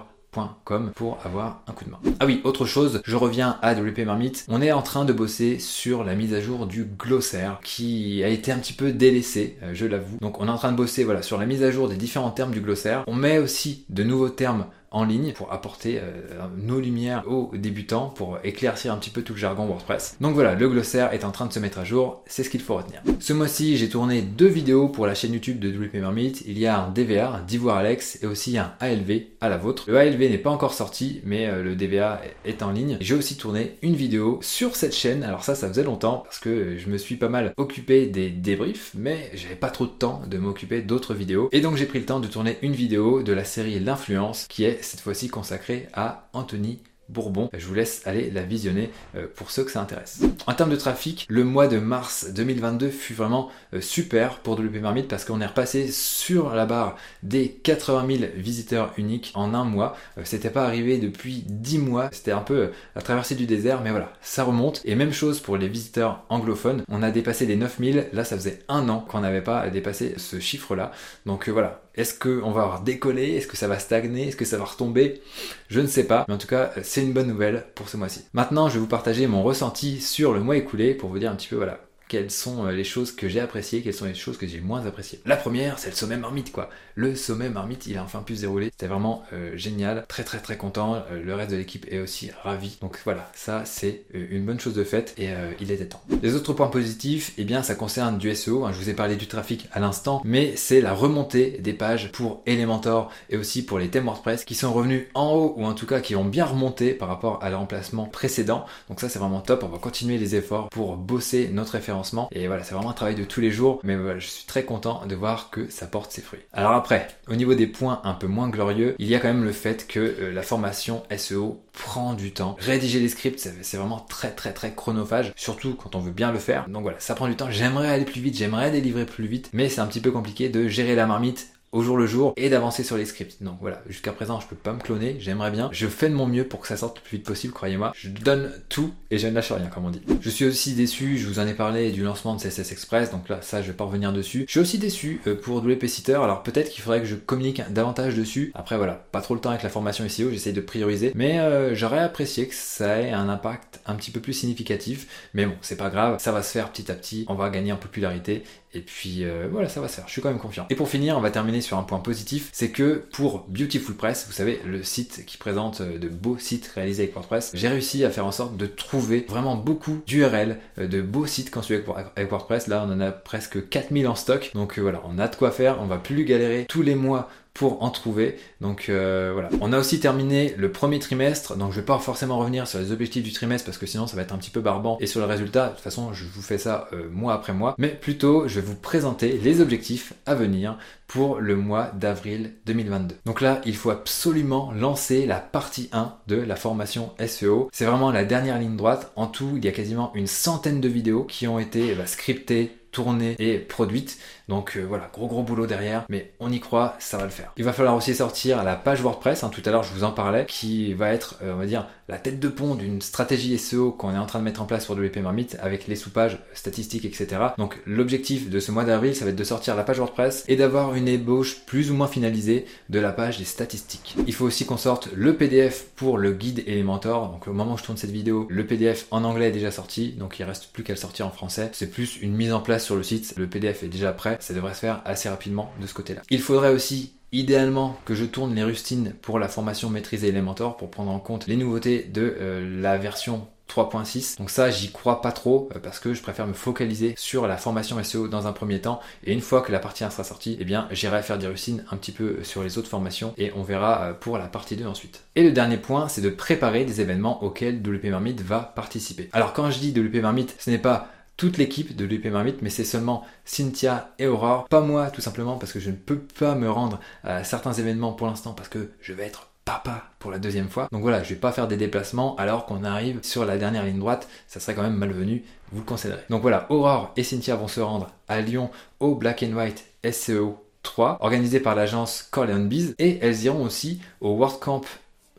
pour 0.96 1.18
avoir 1.24 1.62
un 1.68 1.72
coup 1.72 1.86
de 1.86 1.90
main. 1.92 2.00
Ah 2.20 2.26
oui, 2.26 2.42
autre 2.44 2.66
chose, 2.66 3.02
je 3.06 3.16
reviens 3.16 3.58
à 3.62 3.74
WP 3.74 4.00
Marmite. 4.00 4.46
On 4.50 4.62
est 4.62 4.72
en 4.72 4.82
train 4.82 5.06
de 5.06 5.14
bosser 5.14 5.60
sur 5.60 6.04
la 6.04 6.16
mise 6.16 6.34
à 6.34 6.42
jour 6.42 6.66
du 6.66 6.86
glossaire 6.86 7.60
qui 7.64 8.24
a 8.24 8.28
été 8.28 8.52
un 8.52 8.58
petit 8.58 8.74
peu 8.74 8.92
délaissé, 8.92 9.58
euh, 9.64 9.72
je 9.74 9.86
l'avoue. 9.86 10.18
Donc 10.22 10.40
on 10.40 10.48
est 10.48 10.52
en 10.52 10.58
train 10.58 10.72
de 10.72 10.78
bosser 10.78 11.04
voilà, 11.04 11.22
sur 11.22 11.38
la 11.38 11.46
mise 11.46 11.64
à 11.64 11.72
jour 11.72 11.90
des 11.90 11.96
différents 11.96 12.32
termes 12.32 12.52
du 12.52 12.62
glossaire. 12.62 13.04
On 13.08 13.16
met 13.16 13.38
aussi 13.38 13.86
de 13.90 14.04
nouveaux 14.04 14.30
termes 14.30 14.66
en 14.94 15.04
ligne 15.04 15.34
pour 15.34 15.52
apporter 15.52 16.00
euh, 16.00 16.12
nos 16.58 16.80
lumières 16.80 17.24
aux 17.28 17.52
débutants, 17.54 18.08
pour 18.10 18.38
éclaircir 18.44 18.94
un 18.94 18.98
petit 18.98 19.10
peu 19.10 19.22
tout 19.22 19.34
le 19.34 19.40
jargon 19.40 19.66
WordPress. 19.66 20.18
Donc 20.22 20.36
voilà, 20.36 20.56
le 20.56 20.70
glossaire 20.70 21.14
est 21.14 21.26
en 21.26 21.32
train 21.32 21.48
de 21.48 21.54
se 21.54 21.60
mettre 21.60 21.80
à 21.80 21.84
jour, 21.84 22.24
c'est 22.28 22.44
ce 22.44 22.50
qu'il 22.50 22.62
faut 22.62 22.76
retenir. 22.76 23.02
Ce 23.20 23.34
mois-ci, 23.34 23.78
j'ai 23.78 23.90
tourné 23.90 24.22
deux 24.22 24.48
vidéos 24.48 24.88
pour 24.88 25.08
la 25.08 25.16
chaîne 25.16 25.34
YouTube 25.34 25.60
de 25.60 25.70
WP 25.70 25.96
Marmite. 25.96 26.44
Il 26.46 26.60
y 26.60 26.68
a 26.68 26.80
un 26.80 26.92
DVA, 26.92 27.44
d'Ivoire 27.48 27.78
Alex, 27.78 28.20
et 28.22 28.28
aussi 28.28 28.58
un 28.58 28.74
ALV 28.80 29.24
à 29.42 29.50
la 29.50 29.58
vôtre. 29.58 29.86
Le 29.88 29.98
ALV 29.98 30.20
n'est 30.20 30.38
pas 30.38 30.52
encore 30.52 30.74
sorti, 30.74 31.22
mais 31.26 31.48
euh, 31.48 31.64
le 31.64 31.76
DVA 31.76 32.22
est 32.46 32.62
en 32.62 32.72
ligne. 32.72 32.98
J'ai 33.02 33.16
aussi 33.16 33.36
tourné 33.36 33.78
une 33.82 33.96
vidéo 33.96 34.40
sur 34.42 34.76
cette 34.76 34.96
chaîne. 34.96 35.24
Alors 35.24 35.44
ça, 35.44 35.56
ça 35.56 35.68
faisait 35.68 35.84
longtemps 35.84 36.22
parce 36.24 36.40
que 36.40 36.78
je 36.78 36.90
me 36.90 36.98
suis 36.98 37.16
pas 37.16 37.30
mal 37.30 37.54
occupé 37.58 38.06
des 38.06 38.30
débriefs, 38.30 38.92
mais 38.96 39.32
j'avais 39.34 39.56
pas 39.56 39.70
trop 39.70 39.86
de 39.86 39.92
temps 39.92 40.22
de 40.28 40.38
m'occuper 40.38 40.82
d'autres 40.82 41.14
vidéos. 41.14 41.50
Et 41.52 41.62
donc 41.62 41.76
j'ai 41.78 41.86
pris 41.86 42.00
le 42.00 42.06
temps 42.06 42.20
de 42.20 42.28
tourner 42.28 42.58
une 42.62 42.74
vidéo 42.74 43.24
de 43.24 43.34
la 43.34 43.44
série 43.44 43.80
L'influence 43.80 44.46
qui 44.48 44.64
est 44.64 44.83
cette 44.84 45.02
fois-ci 45.02 45.28
consacrée 45.28 45.88
à 45.94 46.30
Anthony 46.34 46.82
Bourbon. 47.10 47.50
Je 47.54 47.66
vous 47.66 47.74
laisse 47.74 48.06
aller 48.06 48.30
la 48.32 48.44
visionner 48.44 48.90
euh, 49.16 49.28
pour 49.36 49.52
ceux 49.52 49.64
que 49.64 49.72
ça 49.72 49.82
intéresse. 49.82 50.22
En 50.48 50.54
termes 50.54 50.70
de 50.70 50.76
trafic, 50.76 51.26
le 51.30 51.44
mois 51.44 51.68
de 51.68 51.78
mars 51.78 52.28
2022 52.34 52.90
fut 52.90 53.14
vraiment 53.14 53.50
euh, 53.74 53.82
super 53.82 54.40
pour 54.40 54.60
WP 54.60 54.82
Marmite 54.82 55.08
parce 55.08 55.26
qu'on 55.26 55.42
est 55.42 55.46
repassé 55.46 55.92
sur 55.92 56.54
la 56.54 56.66
barre 56.66 56.96
des 57.22 57.50
80 57.50 58.18
000 58.18 58.32
visiteurs 58.36 58.94
uniques 58.98 59.32
en 59.36 59.54
un 59.54 59.66
mois. 59.66 59.96
Euh, 60.18 60.22
c'était 60.24 60.50
pas 60.50 60.66
arrivé 60.66 60.98
depuis 60.98 61.44
10 61.48 61.80
mois. 61.80 62.10
C'était 62.12 62.32
un 62.32 62.42
peu 62.42 62.72
la 62.96 63.02
traversée 63.02 63.36
du 63.36 63.46
désert, 63.46 63.82
mais 63.82 63.92
voilà, 63.92 64.14
ça 64.22 64.44
remonte. 64.44 64.82
Et 64.86 64.96
même 64.96 65.14
chose 65.14 65.40
pour 65.40 65.58
les 65.58 65.68
visiteurs 65.68 66.24
anglophones. 66.30 66.84
On 66.90 67.04
a 67.04 67.12
dépassé 67.12 67.46
les 67.46 67.56
9000. 67.56 68.08
Là, 68.14 68.24
ça 68.24 68.38
faisait 68.38 68.60
un 68.70 68.88
an 68.90 69.02
qu'on 69.02 69.20
n'avait 69.20 69.42
pas 69.42 69.70
dépassé 69.70 70.16
ce 70.18 70.40
chiffre-là. 70.40 70.92
Donc 71.26 71.50
voilà, 71.50 71.82
est-ce 71.96 72.18
qu'on 72.18 72.52
va 72.52 72.64
avoir 72.64 72.82
décollé? 72.82 73.36
Est-ce 73.36 73.48
que 73.48 73.58
ça 73.58 73.68
va 73.68 73.80
stagner? 73.80 74.30
Est-ce 74.30 74.36
que 74.36 74.46
ça 74.46 74.58
va 74.58 74.66
retomber? 74.66 75.22
Je 75.70 75.80
ne 75.80 75.88
sais 75.88 76.06
pas. 76.06 76.26
Mais 76.28 76.34
en 76.34 76.38
tout 76.38 76.48
cas, 76.48 76.72
c'est 76.82 77.02
une 77.02 77.14
bonne 77.14 77.28
nouvelle 77.28 77.66
pour 77.76 77.90
ce 77.90 77.98
mois-ci. 77.98 78.26
Maintenant, 78.34 78.68
je 78.68 78.76
vais 78.76 78.80
vous 78.80 78.88
partager 78.88 79.28
mon 79.28 79.44
ressenti 79.44 80.02
sur 80.02 80.34
le 80.34 80.42
mois 80.42 80.58
écoulé 80.58 80.96
pour 80.96 81.10
vous 81.10 81.20
dire 81.20 81.32
un 81.32 81.36
petit 81.36 81.48
peu, 81.48 81.56
voilà, 81.56 81.80
quelles 82.08 82.32
sont 82.32 82.66
euh, 82.66 82.72
les 82.72 82.84
choses 82.84 83.12
que 83.12 83.28
j'ai 83.28 83.40
appréciées, 83.40 83.82
quelles 83.82 83.94
sont 83.94 84.06
les 84.06 84.14
choses 84.14 84.38
que 84.38 84.48
j'ai 84.48 84.60
moins 84.60 84.86
appréciées. 84.86 85.20
La 85.26 85.36
première, 85.36 85.80
c'est 85.80 85.90
le 85.90 85.96
sommet 85.96 86.18
marmite, 86.18 86.52
quoi. 86.52 86.70
Le 86.96 87.16
sommet 87.16 87.50
marmite, 87.50 87.88
il 87.88 87.98
a 87.98 88.04
enfin 88.04 88.22
pu 88.22 88.36
se 88.36 88.42
dérouler. 88.42 88.70
C'était 88.72 88.88
vraiment 88.88 89.24
euh, 89.34 89.58
génial, 89.58 90.06
très 90.08 90.24
très 90.24 90.40
très 90.40 90.58
content. 90.58 91.04
Euh, 91.12 91.24
le 91.24 91.34
reste 91.34 91.52
de 91.52 91.56
l'équipe 91.56 91.86
est 91.90 92.00
aussi 92.00 92.30
ravi. 92.44 92.78
Donc 92.82 93.00
voilà, 93.04 93.32
ça 93.34 93.64
c'est 93.66 94.04
une 94.14 94.46
bonne 94.46 94.60
chose 94.60 94.76
de 94.76 94.84
faite 94.84 95.16
et 95.18 95.30
il 95.60 95.72
était 95.72 95.86
temps. 95.86 96.04
Les 96.22 96.36
autres 96.36 96.54
points 96.54 96.68
positifs, 96.68 97.34
eh 97.38 97.44
bien 97.44 97.64
ça 97.64 97.76
concerne 97.76 98.18
du 98.18 98.34
SEO. 98.36 98.66
Hein. 98.66 98.72
je 98.74 98.78
vous 98.78 98.90
ai 98.90 98.94
parlé 98.94 99.16
du 99.16 99.28
trafic 99.28 99.68
à 99.72 99.80
l'instant, 99.80 100.22
mais 100.24 100.56
c'est 100.56 100.82
la 100.82 100.94
remontée 100.94 101.58
des 101.60 101.74
pages 101.74 102.12
pour 102.12 102.42
Elementor 102.46 103.12
et 103.30 103.38
aussi 103.38 103.66
pour 103.66 103.80
les 103.80 103.90
thèmes 103.90 104.06
WordPress 104.06 104.46
qui 104.46 104.56
sont 104.56 104.74
revenus 104.74 105.08
en 105.14 105.34
haut 105.34 105.54
ou 105.58 105.66
en 105.66 105.74
tout 105.74 105.86
cas 105.86 106.00
qui 106.00 106.16
ont 106.16 106.26
bien 106.26 106.46
remonté 106.46 106.94
par 106.94 107.08
rapport 107.08 107.44
à 107.44 107.50
l'emplacement 107.50 108.06
précédent. 108.06 108.66
Donc 108.90 109.00
ça 109.00 109.10
c'est 109.10 109.20
vraiment 109.20 109.42
top. 109.42 109.64
On 109.64 109.70
va 109.70 109.80
continuer 109.80 110.18
les 110.18 110.36
efforts 110.36 110.70
pour 110.70 110.98
bosser 110.98 111.50
notre 111.52 111.74
référence 111.74 111.93
et 112.32 112.48
voilà, 112.48 112.64
c'est 112.64 112.74
vraiment 112.74 112.90
un 112.90 112.94
travail 112.94 113.16
de 113.16 113.24
tous 113.24 113.42
les 113.42 113.52
jours, 113.52 113.80
mais 113.84 113.98
je 114.20 114.28
suis 114.28 114.46
très 114.46 114.64
content 114.64 115.06
de 115.06 115.16
voir 115.16 115.50
que 115.50 115.70
ça 115.70 115.86
porte 115.86 116.12
ses 116.12 116.22
fruits. 116.22 116.42
Alors 116.54 116.72
après, 116.72 117.08
au 117.28 117.36
niveau 117.36 117.56
des 117.56 117.68
points 117.68 118.02
un 118.04 118.14
peu 118.14 118.28
moins 118.28 118.50
glorieux, 118.50 118.96
il 119.00 119.08
y 119.08 119.16
a 119.16 119.20
quand 119.20 119.28
même 119.28 119.44
le 119.44 119.52
fait 119.52 119.88
que 119.88 120.00
euh, 120.00 120.32
la 120.32 120.42
formation 120.42 121.04
SEO 121.16 121.62
prend 121.72 122.14
du 122.14 122.32
temps. 122.32 122.56
Rédiger 122.60 123.00
les 123.00 123.10
scripts, 123.10 123.50
c'est 123.62 123.78
vraiment 123.78 124.00
très 124.00 124.32
très 124.32 124.54
très 124.54 124.74
chronophage, 124.74 125.34
surtout 125.36 125.76
quand 125.76 125.96
on 125.96 126.00
veut 126.00 126.12
bien 126.12 126.32
le 126.32 126.40
faire. 126.40 126.68
Donc 126.70 126.84
voilà, 126.84 127.00
ça 127.00 127.16
prend 127.16 127.28
du 127.28 127.36
temps. 127.36 127.50
J'aimerais 127.50 127.90
aller 127.90 128.06
plus 128.06 128.22
vite, 128.22 128.38
j'aimerais 128.38 128.72
délivrer 128.72 129.06
plus 129.06 129.28
vite, 129.28 129.50
mais 129.54 129.70
c'est 129.70 129.82
un 129.82 129.88
petit 129.88 130.02
peu 130.02 130.12
compliqué 130.12 130.50
de 130.50 130.68
gérer 130.68 130.96
la 130.96 131.06
marmite 131.06 131.53
au 131.74 131.82
jour 131.82 131.98
le 131.98 132.08
jour 132.08 132.34
et 132.38 132.50
d'avancer 132.50 132.84
sur 132.84 132.96
les 132.96 133.06
scripts. 133.06 133.44
Donc 133.44 133.58
voilà, 133.60 133.82
jusqu'à 133.90 134.14
présent, 134.14 134.40
je 134.40 134.48
peux 134.48 134.56
pas 134.56 134.72
me 134.72 134.80
cloner, 134.80 135.18
j'aimerais 135.20 135.52
bien. 135.52 135.70
Je 135.74 135.88
fais 135.88 136.08
de 136.08 136.14
mon 136.14 136.28
mieux 136.28 136.48
pour 136.48 136.62
que 136.62 136.68
ça 136.68 136.78
sorte 136.78 137.00
le 137.00 137.04
plus 137.04 137.18
vite 137.18 137.26
possible, 137.26 137.52
croyez-moi. 137.52 137.92
Je 137.96 138.10
donne 138.10 138.52
tout 138.70 138.94
et 139.12 139.18
je 139.18 139.28
ne 139.28 139.34
lâche 139.34 139.52
rien, 139.52 139.68
comme 139.68 139.86
on 139.86 139.90
dit. 139.90 140.02
Je 140.22 140.30
suis 140.30 140.46
aussi 140.46 140.74
déçu, 140.74 141.18
je 141.18 141.28
vous 141.28 141.40
en 141.40 141.48
ai 141.48 141.54
parlé 141.54 141.92
du 141.92 142.04
lancement 142.04 142.36
de 142.36 142.42
CSS 142.42 142.72
Express, 142.72 143.12
donc 143.12 143.28
là, 143.28 143.40
ça, 143.42 143.62
je 143.62 143.68
vais 143.68 143.74
pas 143.74 143.84
revenir 143.84 144.14
dessus. 144.14 144.46
Je 144.48 144.52
suis 144.52 144.60
aussi 144.60 144.78
déçu 144.78 145.20
euh, 145.28 145.36
pour 145.36 145.58
WP 145.58 145.88
Sitter, 145.88 146.14
alors 146.14 146.44
peut-être 146.44 146.70
qu'il 146.70 146.84
faudrait 146.84 147.02
que 147.02 147.08
je 147.08 147.16
communique 147.16 147.62
davantage 147.72 148.16
dessus. 148.16 148.52
Après, 148.54 148.78
voilà, 148.78 148.94
pas 149.12 149.22
trop 149.22 149.34
le 149.34 149.42
temps 149.42 149.50
avec 149.50 149.64
la 149.64 149.70
formation 149.70 150.08
SEO, 150.08 150.30
j'essaye 150.30 150.54
de 150.54 150.62
prioriser, 150.62 151.12
mais 151.16 151.40
euh, 151.40 151.74
j'aurais 151.74 152.00
apprécié 152.00 152.48
que 152.48 152.56
ça 152.56 153.02
ait 153.02 153.12
un 153.12 153.30
impact 153.30 153.82
un 153.88 153.96
petit 153.96 154.12
peu 154.12 154.20
plus 154.20 154.34
significatif. 154.34 155.08
Mais 155.34 155.46
bon, 155.46 155.56
c'est 155.62 155.78
pas 155.78 155.90
grave, 155.90 156.20
ça 156.20 156.32
va 156.32 156.44
se 156.44 156.52
faire 156.52 156.72
petit 156.72 156.92
à 156.92 156.96
petit, 156.96 157.26
on 157.28 157.36
va 157.36 157.50
gagner 157.50 157.72
en 157.72 157.78
popularité 157.78 158.44
et 158.76 158.82
puis 158.82 159.24
euh, 159.24 159.48
voilà, 159.52 159.70
ça 159.70 159.82
va 159.82 159.88
se 159.88 159.96
faire. 159.96 160.06
Je 160.08 160.12
suis 160.12 160.22
quand 160.22 160.30
même 160.30 160.40
confiant. 160.40 160.66
Et 160.70 160.76
pour 160.76 160.90
finir, 160.90 161.18
on 161.18 161.22
va 161.22 161.30
terminer 161.30 161.62
sur 161.64 161.78
un 161.78 161.84
point 161.84 162.00
positif, 162.00 162.50
c'est 162.54 162.70
que 162.70 163.04
pour 163.12 163.46
Beautiful 163.48 163.96
Press, 163.96 164.26
vous 164.28 164.34
savez, 164.34 164.60
le 164.66 164.84
site 164.84 165.26
qui 165.26 165.38
présente 165.38 165.82
euh, 165.82 165.98
de 165.98 166.10
beaux 166.10 166.38
sites 166.38 166.72
réalisés 166.76 167.04
avec 167.04 167.16
WordPress, 167.16 167.52
j'ai 167.54 167.68
réussi 167.68 168.06
à 168.06 168.10
faire 168.10 168.26
en 168.26 168.32
sorte 168.32 168.58
de 168.58 168.66
trouver 168.66 169.26
vraiment 169.28 169.56
beaucoup 169.56 170.02
d'URL, 170.06 170.58
euh, 170.78 170.88
de 170.88 171.02
beaux 171.02 171.26
sites 171.26 171.52
construits 171.52 171.80
avec 172.16 172.30
WordPress. 172.30 172.68
Là, 172.68 172.86
on 172.88 172.92
en 172.92 173.00
a 173.00 173.12
presque 173.12 173.70
4000 173.70 174.08
en 174.08 174.16
stock. 174.16 174.52
Donc 174.54 174.78
voilà, 174.78 175.02
on 175.06 175.18
a 175.20 175.28
de 175.28 175.36
quoi 175.36 175.52
faire. 175.52 175.82
On 175.82 175.86
va 175.86 175.98
plus 175.98 176.26
galérer 176.26 176.66
tous 176.68 176.82
les 176.82 176.96
mois 176.96 177.30
pour 177.54 177.84
en 177.84 177.90
trouver. 177.90 178.38
Donc 178.62 178.88
euh, 178.90 179.32
voilà. 179.34 179.50
On 179.62 179.74
a 179.74 179.80
aussi 179.80 180.00
terminé 180.00 180.56
le 180.58 180.72
premier 180.72 181.00
trimestre, 181.00 181.56
donc 181.56 181.72
je 181.72 181.80
vais 181.80 181.86
pas 181.86 182.00
forcément 182.00 182.40
revenir 182.40 182.68
sur 182.68 182.80
les 182.80 182.92
objectifs 182.92 183.24
du 183.24 183.32
trimestre 183.32 183.66
parce 183.66 183.78
que 183.78 183.86
sinon 183.86 184.08
ça 184.08 184.16
va 184.16 184.24
être 184.24 184.34
un 184.34 184.38
petit 184.38 184.50
peu 184.50 184.62
barbant. 184.62 184.98
Et 185.00 185.08
sur 185.08 185.20
le 185.20 185.28
résultat, 185.28 185.68
de 185.68 185.74
toute 185.74 185.84
façon, 185.84 186.14
je 186.14 186.26
vous 186.26 186.42
fais 186.42 186.58
ça 186.58 186.88
euh, 186.94 187.10
mois 187.12 187.34
après 187.34 187.54
mois, 187.54 187.76
mais 187.78 187.90
plutôt 187.90 188.48
je 188.48 188.56
vais 188.56 188.66
vous 188.66 188.76
présenter 188.76 189.38
les 189.38 189.62
objectifs 189.62 190.14
à 190.26 190.36
venir 190.36 190.78
pour 191.08 191.40
le 191.40 191.56
mois 191.56 191.92
d'avril 191.94 192.54
2022. 192.66 193.16
Donc 193.26 193.42
là, 193.42 193.62
il 193.66 193.76
faut 193.76 193.92
absolument 193.92 194.72
lancer 194.72 195.28
la 195.28 195.40
partie 195.40 195.90
1 195.92 196.16
de 196.28 196.38
la 196.38 196.56
formation 196.56 197.12
SEO. 197.26 197.70
C'est 197.72 197.86
vraiment 197.86 198.12
la 198.12 198.26
dernière 198.26 198.58
ligne 198.58 198.76
droite. 198.76 199.12
En 199.16 199.28
tout, 199.28 199.52
il 199.58 199.64
y 199.64 199.68
a 199.68 199.72
quasiment 199.72 200.12
une 200.16 200.26
centaine 200.26 200.82
de 200.82 200.88
vidéos 200.88 201.24
qui 201.26 201.48
ont 201.48 201.60
été 201.60 201.94
bah, 201.94 202.08
scriptées, 202.08 202.72
tournées 202.94 203.36
et 203.40 203.58
produites. 203.58 204.18
Donc 204.50 204.76
euh, 204.76 204.86
voilà, 204.88 205.10
gros 205.14 205.28
gros 205.28 205.44
boulot 205.44 205.68
derrière, 205.68 206.06
mais 206.10 206.32
on 206.40 206.52
y 206.52 206.60
croit, 206.60 206.96
ça 207.00 207.18
va 207.18 207.24
le 207.24 207.30
faire. 207.30 207.52
Il 207.58 207.64
va 207.64 207.74
falloir 207.74 207.96
aussi 207.96 208.14
sortir 208.14 208.64
la 208.64 208.76
page 208.76 209.02
WordPress, 209.02 209.44
hein, 209.44 209.50
tout 209.50 209.62
à 209.66 209.72
l'heure 209.72 209.84
je 209.84 209.94
vous 209.94 210.04
en 210.04 210.12
parlais, 210.12 210.46
qui 210.46 210.94
va 210.94 211.14
être, 211.14 211.40
euh, 211.44 211.54
on 211.54 211.58
va 211.58 211.66
dire, 211.66 211.88
la 212.10 212.18
tête 212.18 212.40
de 212.40 212.50
pont 212.50 212.76
d'une 212.76 213.02
stratégie 213.02 213.58
SEO 213.58 213.92
qu'on 213.92 214.14
est 214.14 214.18
en 214.18 214.26
train 214.26 214.40
de 214.40 214.44
mettre 214.44 214.62
en 214.62 214.66
place 214.66 214.84
sur 214.84 214.96
WP 214.96 215.18
Marmite 215.18 215.58
avec 215.62 215.88
les 215.88 215.96
sous-pages 215.96 216.40
statistiques, 216.54 217.06
etc. 217.06 217.42
Donc 217.58 217.80
l'objectif 217.86 218.50
de 218.50 218.60
ce 218.60 218.72
mois 218.72 218.84
d'avril, 218.84 219.16
ça 219.16 219.24
va 219.24 219.32
être 219.32 219.38
de 219.38 219.44
sortir 219.44 219.76
la 219.76 219.84
page 219.84 220.00
WordPress 220.00 220.44
et 220.50 220.58
d'avoir 220.58 220.96
une 220.96 221.08
ébauche 221.08 221.62
plus 221.66 221.92
ou 221.92 221.96
moins 221.96 222.08
finalisée 222.08 222.66
de 222.90 223.00
la 223.00 223.14
page 223.14 223.38
des 223.38 223.46
statistiques. 223.46 224.16
Il 224.28 224.34
faut 224.34 224.46
aussi 224.46 224.66
qu'on 224.66 224.78
sorte 224.78 225.10
le 225.16 225.36
PDF 225.38 225.86
pour 225.96 226.18
le 226.18 226.34
guide 226.34 226.64
Elementor. 226.68 227.30
Donc 227.30 227.48
au 227.48 227.54
moment 227.54 227.74
où 227.74 227.78
je 227.78 227.84
tourne 227.84 227.98
cette 227.98 228.12
vidéo, 228.12 228.48
le 228.50 228.68
PDF 228.68 229.08
en 229.12 229.24
anglais 229.24 229.48
est 229.48 229.52
déjà 229.52 229.72
sorti, 229.72 230.12
donc 230.12 230.40
il 230.40 230.44
reste 230.44 230.72
plus 230.74 230.84
qu'à 230.84 230.94
le 230.94 231.00
sortir 231.00 231.26
en 231.26 231.32
français. 231.32 231.70
C'est 231.72 231.90
plus 231.90 232.22
une 232.22 232.36
mise 232.36 232.52
en 232.52 232.60
place 232.60 232.83
sur 232.84 232.96
le 232.96 233.04
site. 233.04 233.34
Le 233.38 233.48
PDF 233.48 233.84
est 233.84 233.88
déjà 233.88 234.14
prêt, 234.14 234.38
ça 234.40 234.54
devrait 234.54 234.74
se 234.74 234.80
faire 234.80 235.02
assez 235.06 235.30
rapidement 235.30 235.72
de 235.82 235.88
ce 235.88 235.94
côté-là. 235.94 236.22
Il 236.30 236.42
faudrait 236.42 236.74
aussi 236.74 237.14
idéalement 237.32 237.98
que 238.06 238.14
je 238.14 238.26
tourne 238.26 238.54
les 238.54 238.64
rustines 238.64 239.14
pour 239.22 239.40
la 239.40 239.48
formation 239.48 239.90
maîtriser 239.90 240.30
Elementor 240.30 240.78
pour 240.78 240.92
prendre 240.92 241.12
en 241.12 241.20
compte 241.20 241.48
les 241.48 241.58
nouveautés 241.58 242.04
de 242.04 242.38
euh, 242.40 242.82
la 242.82 242.98
version 242.98 243.48
3.6. 243.70 244.38
Donc 244.38 244.50
ça, 244.50 244.70
j'y 244.70 244.92
crois 244.92 245.22
pas 245.22 245.32
trop 245.32 245.70
euh, 245.76 245.80
parce 245.80 246.00
que 246.00 246.14
je 246.14 246.22
préfère 246.22 246.46
me 246.46 246.54
focaliser 246.54 247.16
sur 247.18 247.48
la 247.48 247.58
formation 247.58 248.02
SEO 248.04 248.28
dans 248.28 248.46
un 248.46 248.54
premier 248.54 248.80
temps. 248.80 249.00
Et 249.24 249.34
une 249.34 249.42
fois 249.42 249.62
que 249.62 249.72
la 249.72 249.80
partie 249.80 250.04
1 250.04 250.12
sera 250.12 250.24
sortie, 250.24 250.58
eh 250.60 250.66
bien, 250.66 250.88
j'irai 250.92 251.24
faire 251.24 251.38
des 251.38 251.48
rustines 251.48 251.84
un 251.90 251.98
petit 251.98 252.12
peu 252.12 252.44
sur 252.44 252.64
les 252.64 252.78
autres 252.78 252.90
formations 252.90 253.34
et 253.38 253.52
on 253.56 253.64
verra 253.64 254.04
euh, 254.04 254.14
pour 254.14 254.38
la 254.38 254.48
partie 254.48 254.76
2 254.76 254.86
ensuite. 254.86 255.24
Et 255.36 255.44
le 255.44 255.52
dernier 255.52 255.78
point, 255.78 256.08
c'est 256.08 256.22
de 256.22 256.30
préparer 256.30 256.86
des 256.86 257.02
événements 257.02 257.44
auxquels 257.44 257.80
WP 257.80 258.06
Marmite 258.06 258.42
va 258.42 258.60
participer. 258.60 259.30
Alors 259.34 259.54
quand 259.54 259.72
je 259.72 259.80
dis 259.80 259.92
WP 259.92 260.22
Marmite, 260.22 260.56
ce 260.60 260.70
n'est 260.70 260.78
pas 260.78 261.10
toute 261.38 261.58
l'équipe 261.58 261.96
de 261.96 262.06
l'UP 262.06 262.26
Marmite, 262.26 262.62
mais 262.62 262.70
c'est 262.70 262.84
seulement 262.84 263.26
Cynthia 263.46 264.14
et 264.20 264.28
Aurore, 264.28 264.68
pas 264.70 264.82
moi 264.82 265.10
tout 265.10 265.22
simplement 265.22 265.58
parce 265.58 265.74
que 265.74 265.80
je 265.80 265.90
ne 265.90 265.96
peux 265.96 266.20
pas 266.20 266.56
me 266.56 266.70
rendre 266.70 267.00
à 267.24 267.44
certains 267.44 267.74
événements 267.74 268.14
pour 268.14 268.28
l'instant 268.28 268.54
parce 268.54 268.70
que 268.70 268.92
je 269.02 269.14
vais 269.14 269.24
être 269.24 269.50
papa 269.66 270.04
pour 270.20 270.32
la 270.32 270.40
deuxième 270.40 270.70
fois. 270.70 270.88
Donc 270.92 271.02
voilà, 271.02 271.24
je 271.24 271.30
vais 271.30 271.40
pas 271.40 271.52
faire 271.52 271.68
des 271.68 271.78
déplacements 271.78 272.36
alors 272.36 272.66
qu'on 272.66 272.84
arrive 272.84 273.20
sur 273.24 273.46
la 273.46 273.58
dernière 273.58 273.86
ligne 273.86 274.00
droite, 274.00 274.28
ça 274.48 274.60
serait 274.60 274.76
quand 274.76 274.84
même 274.84 274.96
malvenu, 274.96 275.44
vous 275.72 275.80
le 275.80 275.86
concéderez. 275.86 276.24
Donc 276.30 276.42
voilà, 276.42 276.68
Aurore 276.70 277.14
et 277.16 277.24
Cynthia 277.24 277.56
vont 277.56 277.68
se 277.68 277.80
rendre 277.80 278.10
à 278.28 278.42
Lyon 278.42 278.70
au 279.00 279.16
Black 279.16 279.44
and 279.44 279.54
White 279.54 279.86
SEO 280.12 280.60
3, 280.84 281.18
organisé 281.22 281.62
par 281.62 281.76
l'agence 281.76 282.28
Corleone 282.30 282.68
Biz, 282.68 282.96
et 283.00 283.20
elles 283.22 283.44
iront 283.44 283.64
aussi 283.64 284.02
au 284.20 284.36
WordCamp 284.36 284.82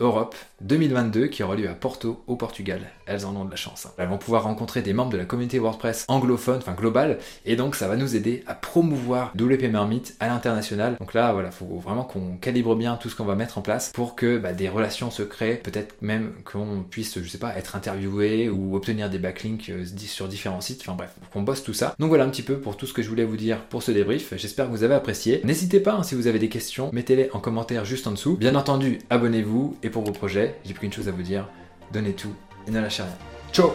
Europe 0.00 0.34
2022 0.62 1.28
qui 1.28 1.42
aura 1.44 1.54
lieu 1.54 1.68
à 1.68 1.74
Porto 1.74 2.24
au 2.26 2.34
Portugal. 2.34 2.80
Elles 3.06 3.26
en 3.26 3.36
ont 3.36 3.44
de 3.44 3.50
la 3.50 3.56
chance. 3.56 3.86
Elles 3.96 4.08
vont 4.08 4.18
pouvoir 4.18 4.42
rencontrer 4.44 4.82
des 4.82 4.92
membres 4.92 5.12
de 5.12 5.16
la 5.16 5.24
communauté 5.24 5.58
WordPress 5.58 6.04
anglophone, 6.08 6.58
enfin 6.58 6.72
globale, 6.72 7.18
et 7.44 7.54
donc 7.54 7.76
ça 7.76 7.86
va 7.86 7.96
nous 7.96 8.16
aider 8.16 8.42
à 8.46 8.54
promouvoir 8.54 9.32
WP 9.38 9.70
Marmite 9.70 10.16
à 10.18 10.26
l'international. 10.26 10.96
Donc 10.98 11.14
là, 11.14 11.32
voilà, 11.32 11.50
faut 11.50 11.66
vraiment 11.78 12.02
qu'on 12.02 12.36
calibre 12.36 12.74
bien 12.74 12.96
tout 12.96 13.08
ce 13.08 13.14
qu'on 13.14 13.24
va 13.24 13.36
mettre 13.36 13.58
en 13.58 13.62
place 13.62 13.92
pour 13.92 14.16
que 14.16 14.38
bah, 14.38 14.52
des 14.52 14.68
relations 14.68 15.10
se 15.10 15.22
créent, 15.22 15.56
peut-être 15.56 15.94
même 16.00 16.32
qu'on 16.44 16.84
puisse, 16.88 17.20
je 17.22 17.28
sais 17.28 17.38
pas, 17.38 17.56
être 17.56 17.76
interviewé 17.76 18.48
ou 18.48 18.74
obtenir 18.74 19.10
des 19.10 19.18
backlinks 19.18 19.70
euh, 19.70 19.84
sur 20.06 20.26
différents 20.26 20.60
sites. 20.60 20.80
Enfin 20.80 20.96
bref, 20.96 21.14
qu'on 21.32 21.42
bosse 21.42 21.62
tout 21.62 21.74
ça. 21.74 21.94
Donc 22.00 22.08
voilà 22.08 22.24
un 22.24 22.30
petit 22.30 22.42
peu 22.42 22.58
pour 22.58 22.76
tout 22.76 22.86
ce 22.86 22.94
que 22.94 23.02
je 23.02 23.08
voulais 23.08 23.24
vous 23.24 23.36
dire 23.36 23.60
pour 23.66 23.82
ce 23.82 23.92
débrief. 23.92 24.34
J'espère 24.36 24.66
que 24.66 24.70
vous 24.70 24.82
avez 24.82 24.94
apprécié. 24.94 25.40
N'hésitez 25.44 25.78
pas 25.78 25.94
hein, 25.94 26.02
si 26.02 26.14
vous 26.14 26.26
avez 26.26 26.38
des 26.38 26.48
questions, 26.48 26.90
mettez-les 26.92 27.30
en 27.32 27.38
commentaire 27.38 27.84
juste 27.84 28.06
en 28.06 28.12
dessous. 28.12 28.36
Bien 28.36 28.54
entendu, 28.54 28.98
abonnez-vous 29.10 29.76
et 29.84 29.90
pour 29.90 30.02
vos 30.02 30.12
projets, 30.12 30.56
j'ai 30.64 30.72
plus 30.72 30.80
qu'une 30.80 30.92
chose 30.92 31.08
à 31.08 31.12
vous 31.12 31.22
dire, 31.22 31.46
donnez 31.92 32.14
tout 32.14 32.34
et 32.66 32.70
ne 32.70 32.80
lâchez 32.80 33.02
rien. 33.02 33.12
Ciao 33.52 33.72